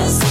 never 0.00 0.10
seen 0.12 0.29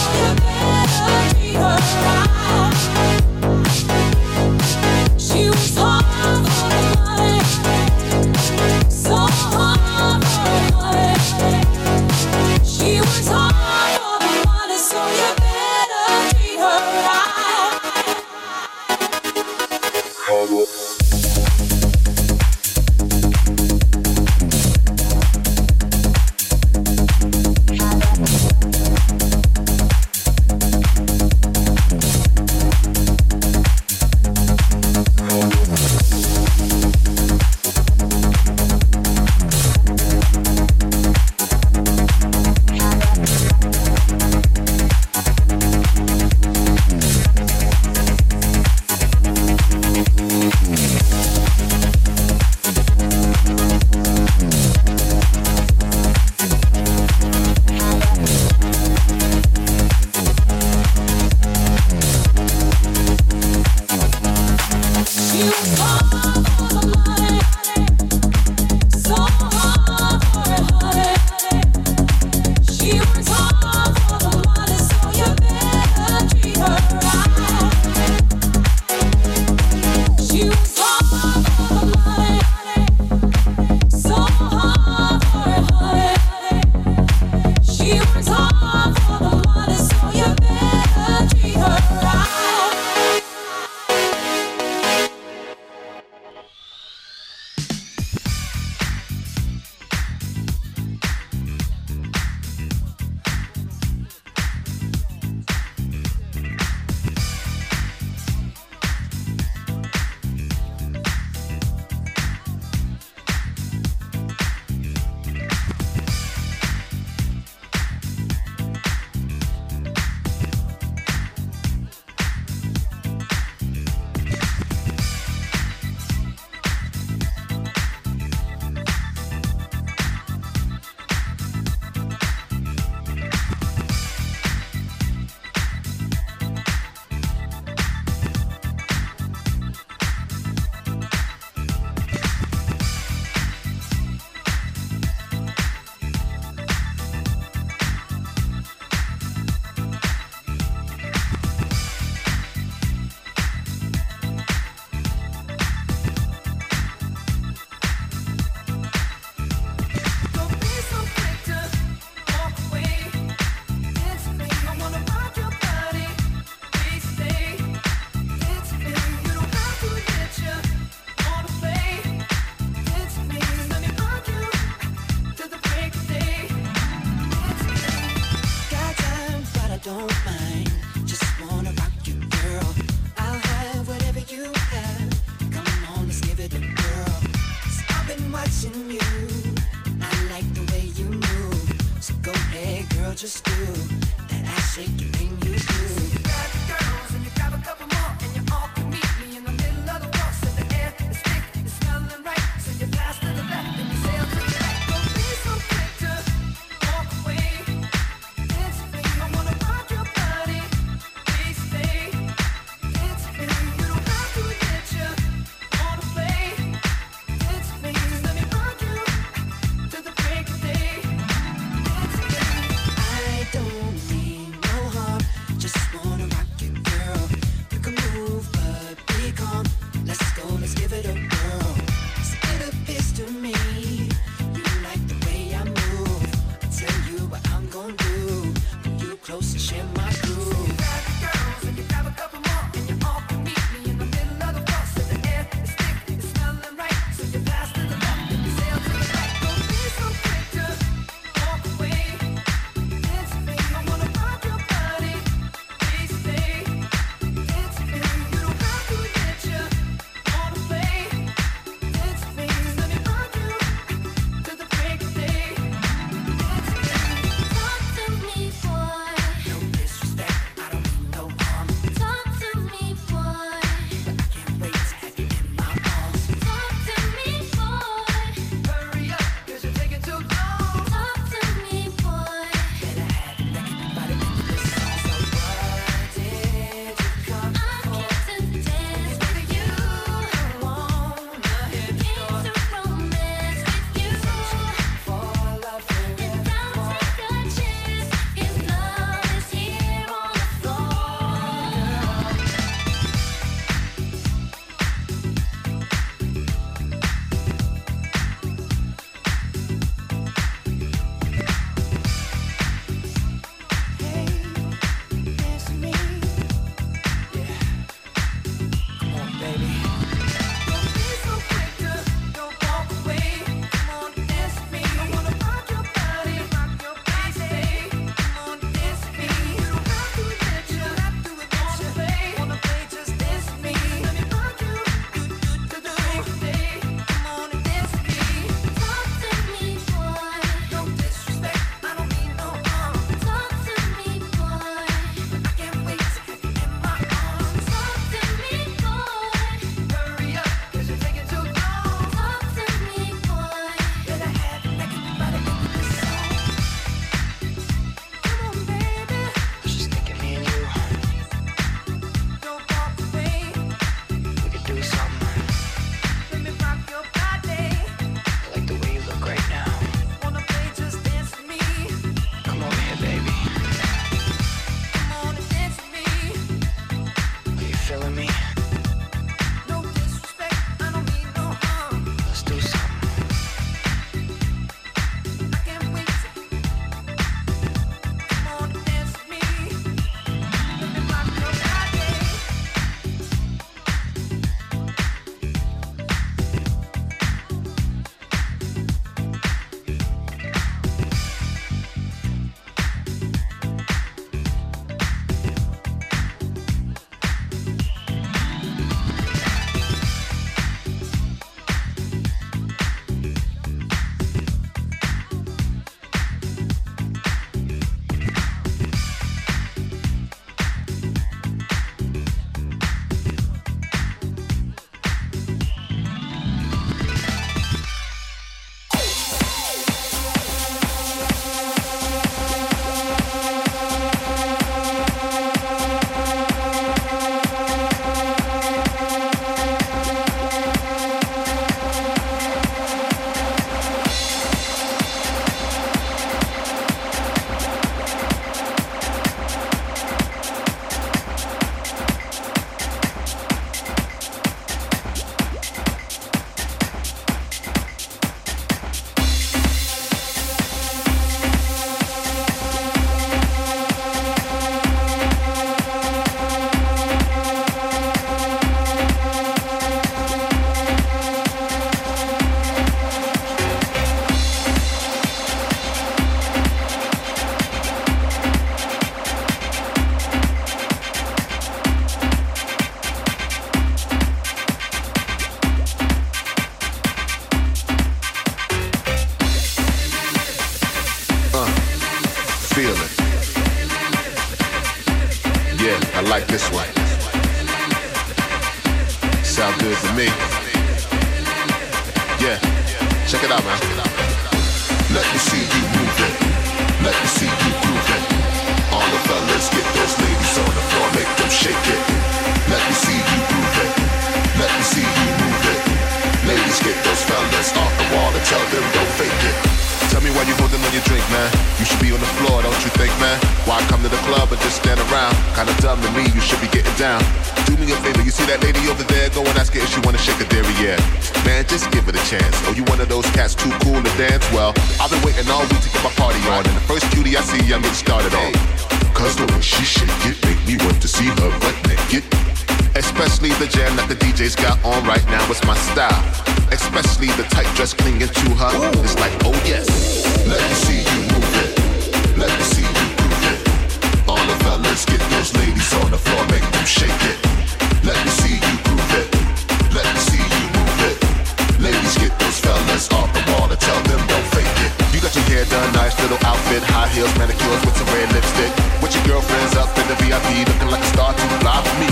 heels, 567.19 567.35
manicures 567.35 567.83
with 567.83 567.95
some 567.99 568.07
red 568.15 568.31
lipstick. 568.31 568.71
With 569.03 569.11
your 569.11 569.25
girlfriends 569.27 569.75
up 569.75 569.91
in 569.99 570.07
the 570.07 570.15
VIP, 570.23 570.63
looking 570.63 570.87
like 570.87 571.03
a 571.03 571.11
star 571.11 571.35
too 571.35 571.51
fly 571.59 571.75
for 571.83 571.95
me. 571.99 572.07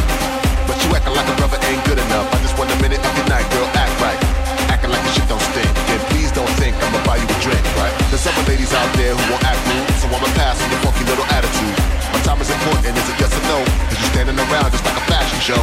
But 0.67 0.75
you 0.83 0.91
acting 0.91 1.15
like 1.15 1.27
a 1.31 1.35
brother 1.39 1.59
ain't 1.71 1.79
good 1.87 1.95
enough. 1.95 2.27
I 2.35 2.37
just 2.43 2.59
want 2.59 2.67
a 2.75 2.77
minute 2.83 2.99
of 2.99 3.13
your 3.15 3.27
night, 3.31 3.47
girl, 3.55 3.67
act 3.79 3.95
right. 4.03 4.19
Acting 4.67 4.91
like 4.91 4.99
your 5.07 5.15
shit 5.15 5.27
don't 5.31 5.43
stink. 5.55 5.71
Then 5.87 5.99
please 6.11 6.35
don't 6.35 6.51
think 6.59 6.75
I'ma 6.83 6.99
buy 7.07 7.15
you 7.23 7.23
a 7.23 7.37
drink, 7.39 7.63
right? 7.79 7.95
There's 8.11 8.27
other 8.27 8.43
ladies 8.51 8.75
out 8.75 8.91
there 8.99 9.15
who 9.15 9.23
won't 9.31 9.45
act 9.47 9.63
rude, 9.71 9.87
so 9.95 10.11
I'ma 10.11 10.27
pass 10.35 10.59
on 10.59 10.67
your 10.67 10.81
funky 10.83 11.07
little 11.07 11.27
attitude. 11.31 11.75
My 12.11 12.19
time 12.27 12.43
is 12.43 12.51
important, 12.51 12.91
is 12.91 13.07
it 13.07 13.15
yes 13.15 13.31
or 13.31 13.43
no? 13.47 13.63
Cause 13.87 13.99
you 14.03 14.07
standing 14.11 14.35
around 14.35 14.75
just 14.75 14.83
like 14.83 14.99
a 14.99 15.05
fashion 15.07 15.39
show. 15.39 15.61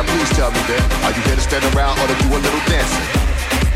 Now 0.00 0.08
please 0.08 0.32
tell 0.32 0.48
me 0.48 0.62
then, 0.64 0.80
are 1.04 1.12
you 1.12 1.20
here 1.28 1.36
to 1.36 1.44
stand 1.44 1.64
around 1.76 2.00
or 2.00 2.08
to 2.08 2.16
do 2.24 2.28
a 2.32 2.40
little 2.40 2.64
dancing? 2.64 3.04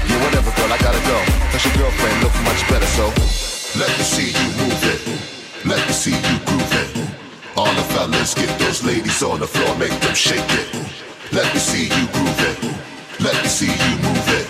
Yeah, 0.08 0.16
whatever, 0.24 0.48
girl, 0.56 0.72
I 0.72 0.80
gotta 0.80 1.04
go. 1.04 1.20
Cause 1.52 1.60
your 1.68 1.84
girlfriend 1.84 2.16
looks 2.24 2.40
much 2.48 2.64
better, 2.72 2.88
so 2.96 3.51
let 3.82 3.98
me 3.98 4.04
see 4.04 4.30
you 4.30 4.48
move 4.62 4.82
it. 4.94 5.00
Let 5.66 5.82
me 5.88 5.92
see 5.92 6.14
you 6.14 6.36
groove 6.46 6.74
it. 6.82 6.90
All 7.56 7.74
the 7.74 7.86
fellas 7.94 8.32
get 8.32 8.52
those 8.60 8.84
ladies 8.84 9.22
on 9.24 9.40
the 9.40 9.46
floor, 9.46 9.74
make 9.76 9.96
them 10.04 10.14
shake 10.14 10.50
it. 10.62 10.68
Let 11.32 11.52
me 11.52 11.58
see 11.58 11.86
you 11.90 12.04
groove 12.14 12.42
it. 12.50 12.58
Let 13.26 13.34
me 13.42 13.48
see 13.48 13.72
you 13.82 13.92
move 14.06 14.28
it. 14.40 14.46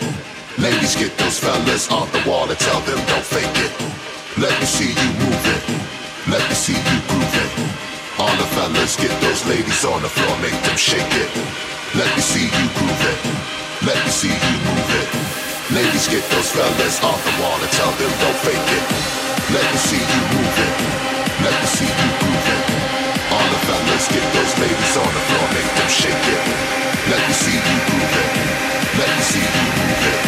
Ladies 0.58 0.94
get 0.96 1.16
those 1.16 1.38
fellas 1.38 1.90
off 1.90 2.12
the 2.12 2.22
wall 2.28 2.46
and 2.52 2.58
tell 2.58 2.80
them 2.88 3.00
don't 3.08 3.24
fake 3.24 3.58
it. 3.66 3.72
Let 4.36 4.52
me 4.60 4.66
see 4.66 4.92
you 5.00 5.10
move 5.24 5.44
it. 5.56 5.64
Let 6.28 6.44
me 6.50 6.54
see 6.64 6.76
you 6.76 6.98
groove 7.08 7.36
it. 7.44 7.52
All 8.20 8.36
the 8.36 8.48
fellas 8.52 8.96
get 8.96 9.14
those 9.24 9.42
ladies 9.48 9.82
on 9.84 10.02
the 10.02 10.12
floor, 10.12 10.34
make 10.44 10.60
them 10.68 10.76
shake 10.76 11.14
it. 11.24 11.30
Let 11.96 12.10
me 12.16 12.20
see 12.20 12.46
you 12.56 12.66
groove 12.76 13.04
it. 13.12 13.20
Let 13.88 13.98
me 14.04 14.10
see 14.10 14.34
you 14.46 14.56
move 14.68 14.90
it. 15.00 15.41
Ladies 15.72 16.04
get 16.04 16.20
those 16.36 16.52
fellas 16.52 17.00
off 17.00 17.16
the 17.24 17.32
wall 17.40 17.56
and 17.56 17.72
tell 17.72 17.88
them 17.96 18.12
don't 18.20 18.40
fake 18.44 18.60
it. 18.76 18.84
Let 19.56 19.64
me 19.72 19.78
see 19.80 20.04
you 20.04 20.22
move 20.36 20.56
it. 20.68 20.74
Let 21.40 21.54
me 21.56 21.64
see 21.64 21.88
you 21.88 22.08
groove 22.20 22.48
it. 22.52 22.64
All 23.32 23.48
the 23.48 23.60
fellas 23.64 24.04
get 24.12 24.20
those 24.36 24.52
ladies 24.60 24.94
on 25.00 25.08
the 25.08 25.22
floor, 25.32 25.46
make 25.56 25.72
them 25.72 25.88
shake 25.88 26.26
it. 26.28 26.42
Let 27.08 27.24
me 27.24 27.32
see 27.32 27.56
you 27.56 27.78
groove 27.88 28.16
it. 28.20 28.30
Let 29.00 29.10
me 29.16 29.22
see 29.24 29.40
you 29.40 29.64
move 29.80 30.04
it. 30.12 30.20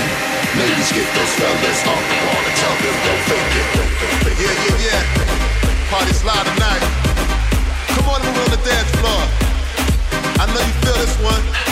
Ladies 0.64 0.90
get 0.96 1.08
those 1.12 1.32
fellas 1.36 1.80
off 1.92 2.04
the 2.08 2.16
wall 2.24 2.40
and 2.40 2.56
tell 2.64 2.76
them 2.80 2.96
don't 3.04 3.24
fake 3.28 3.54
it. 3.60 3.68
Yeah, 4.40 4.56
yeah, 4.64 4.86
yeah. 4.88 5.02
Party's 5.92 6.24
live 6.24 6.48
tonight. 6.56 6.84
Come 7.92 8.16
on 8.16 8.20
move 8.24 8.48
on 8.48 8.48
the 8.48 8.60
dance 8.64 8.92
floor. 8.96 9.22
I 10.40 10.48
know 10.48 10.64
you 10.64 10.74
feel 10.80 10.96
this 11.04 11.16
one. 11.20 11.63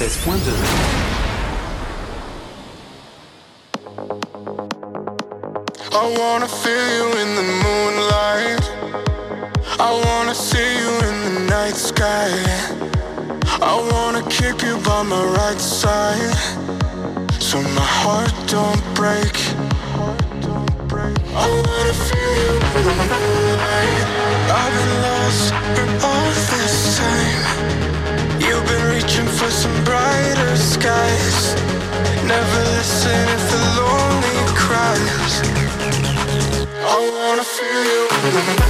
voces. 0.00 0.39
Feel. 37.58 38.60
you 38.60 38.69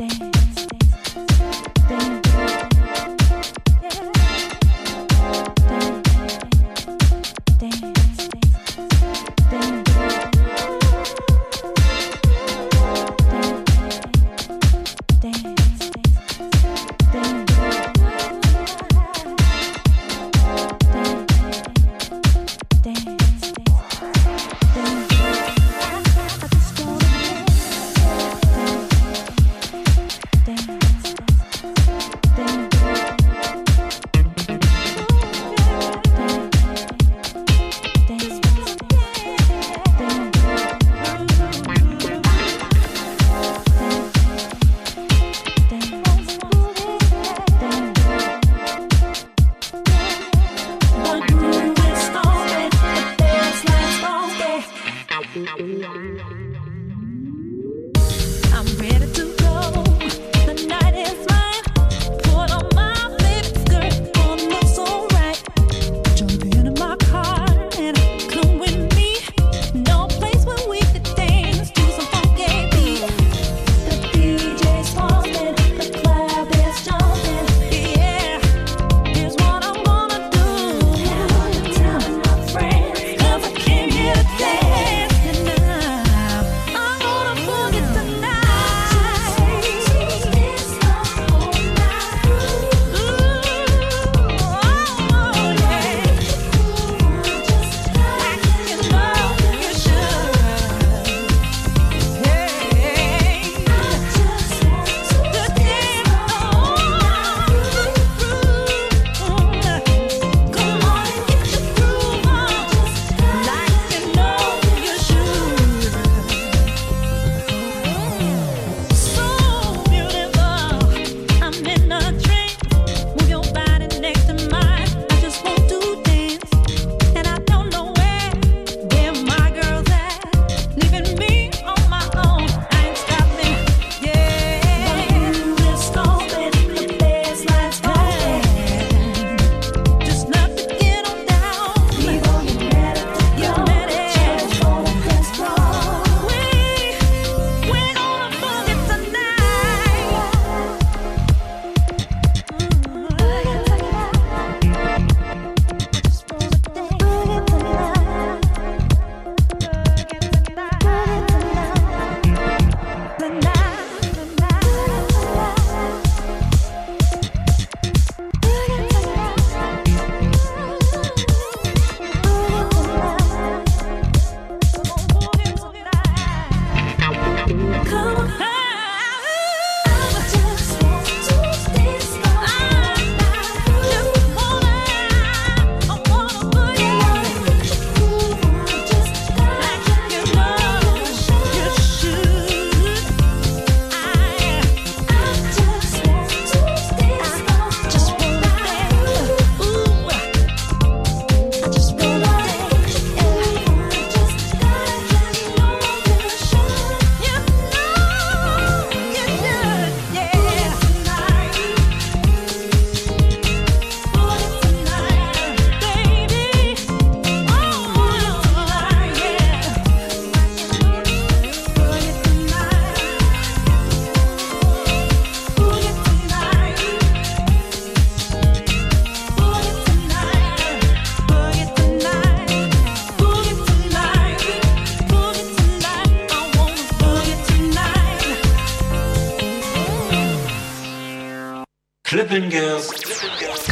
understand. 0.00 0.35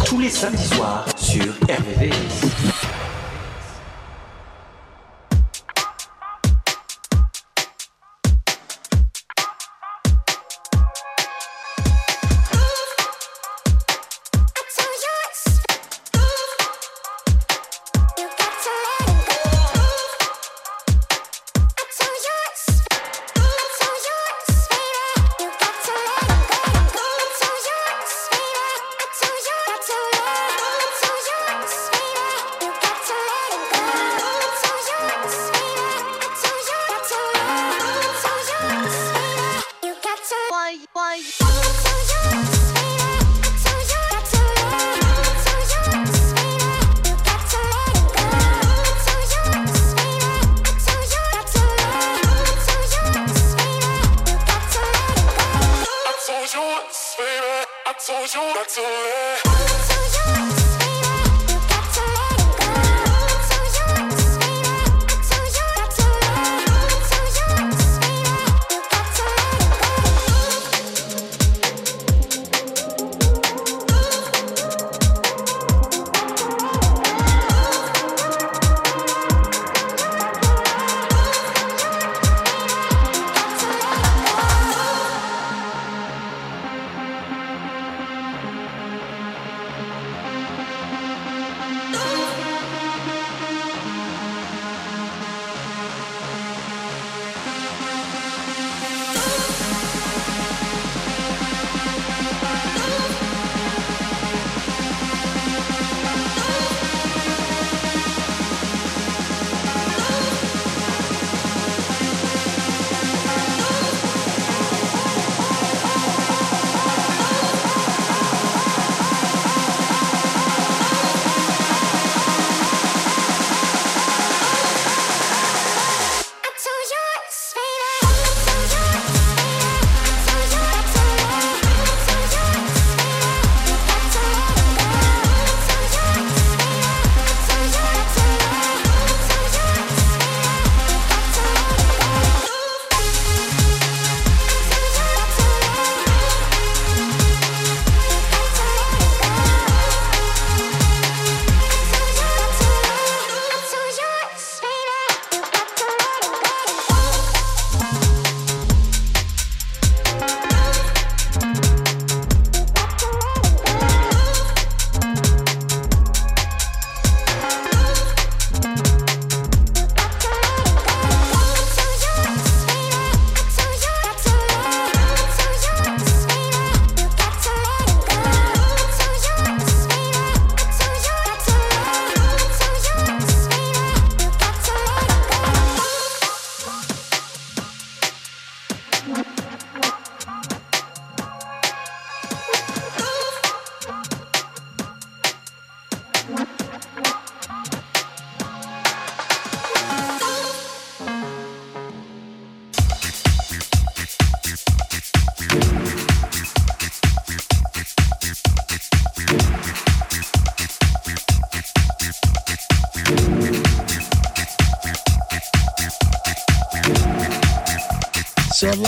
Tous 0.07 0.21
les 0.21 0.31
samedis 0.31 0.69
soirs 0.69 1.05
sur 1.17 1.45
RVVS. 1.69 2.74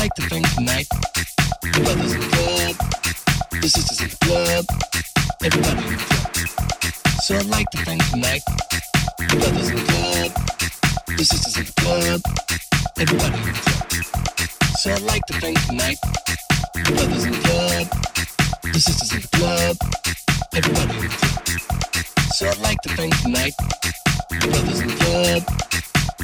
Like 0.07 0.15
to 0.15 0.29
thank 0.29 0.55
tonight 0.55 0.87
the 1.63 1.81
brothers 1.83 2.13
in 2.15 2.21
the 2.21 2.31
club, 2.31 2.77
the 3.51 3.69
sisters 3.69 4.01
in 4.01 4.09
the 4.09 4.19
club, 4.23 4.65
everybody 5.43 5.83
in 5.83 5.99
the 5.99 6.07
club. 6.07 7.23
So 7.27 7.35
I'd 7.35 7.47
like 7.47 7.69
to 7.71 7.79
thank 7.79 8.03
tonight 8.11 8.43
the 9.19 9.35
brothers 9.35 9.69
in 9.69 9.75
the 9.75 9.87
club, 9.91 10.31
the 11.11 11.25
sisters 11.25 11.57
in 11.59 11.65
the 11.67 11.75
club, 11.83 12.21
everybody 13.03 13.35
in 13.35 13.51
the 13.51 13.63
club. 13.67 13.91
So 14.79 14.93
I'd 14.93 15.03
like 15.03 15.27
to 15.27 15.35
thank 15.41 15.59
tonight 15.67 15.99
the 16.71 16.83
brothers 16.95 17.25
in 17.25 17.33
the 17.33 17.43
club, 17.43 17.87
the 18.63 18.79
sisters 18.79 19.11
in 19.11 19.23
the 19.27 19.31
club, 19.35 19.75
everybody 20.55 20.95
in 21.03 21.03
the 21.03 21.19
club. 21.19 21.47
So 22.31 22.47
I'd 22.47 22.59
like 22.59 22.81
to 22.83 22.91
thank 22.95 23.11
tonight 23.23 23.55
the 24.31 24.39
brothers 24.55 24.81
in 24.81 24.87
the 24.87 24.99
club, 25.03 25.43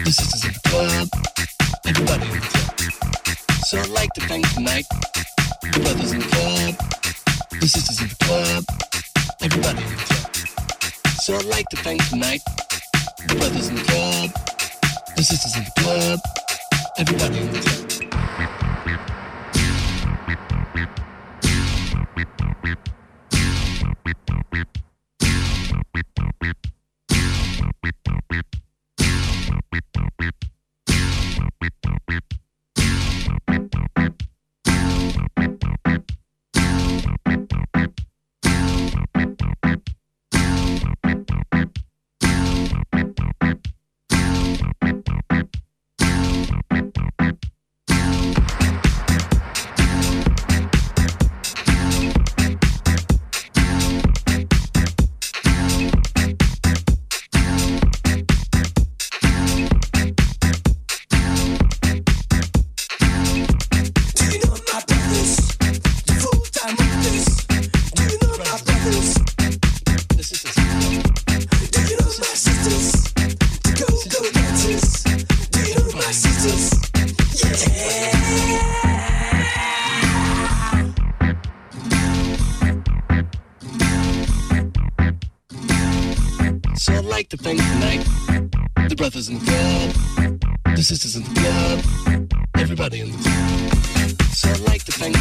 the 0.06 0.12
sisters 0.12 0.44
in 0.46 0.52
the 0.54 0.62
club, 0.70 1.08
everybody. 1.84 2.31
So 3.72 3.80
I'd 3.80 3.88
like 3.88 4.12
to 4.12 4.20
thank 4.28 4.46
tonight. 4.52 4.84
The 5.62 5.80
brothers 5.80 6.12
in 6.12 6.18
the 6.18 6.26
club, 6.26 6.74
the 7.58 7.66
sisters 7.66 8.02
in 8.02 8.08
the 8.08 8.16
club, 8.16 8.64
everybody 9.40 9.82
in 9.82 9.88
the 9.88 9.96
club. 9.96 10.36
So 11.22 11.36
I'd 11.36 11.46
like 11.46 11.66
to 11.70 11.78
thank 11.78 12.06
tonight. 12.10 12.42
The 13.28 13.34
brothers 13.36 13.68
in 13.68 13.76
the 13.76 13.82
club, 13.84 14.30
the 15.16 15.22
sisters 15.22 15.56
in 15.56 15.64
the 15.64 15.72
club, 15.80 16.20
everybody 16.98 17.38
in 17.38 17.50
the 17.50 17.60
club. 17.60 17.82
Sisters 90.96 91.16
in 91.16 91.22
the 91.22 91.40
club, 91.40 92.28
everybody 92.56 93.00
in 93.00 93.12
the 93.12 93.16
club. 93.16 94.22
So 94.34 94.50
I'd 94.50 94.60
like 94.60 94.84
to 94.84 94.92
thank 94.92 95.16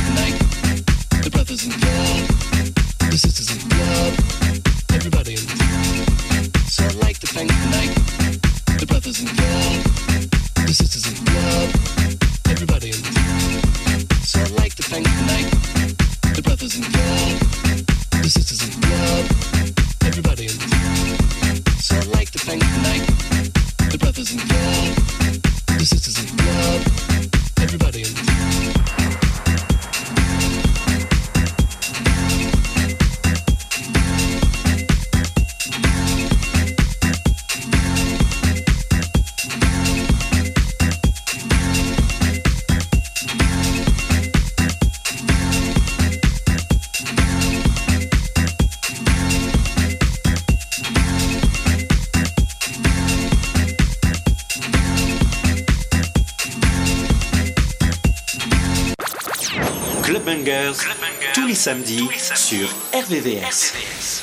samedi, 61.62 62.09
sur 62.36 62.68
RVVS. 62.91 64.21